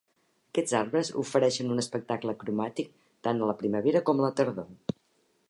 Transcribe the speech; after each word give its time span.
Aquests 0.53 0.71
arbres 0.77 1.11
ofereixen 1.23 1.69
un 1.75 1.81
espectacle 1.83 2.35
cromàtic 2.45 2.91
tant 3.29 3.45
a 3.45 3.51
la 3.53 3.59
primavera 3.61 4.03
com 4.11 4.21
a 4.21 4.27
la 4.29 4.35
tardor. 4.41 4.75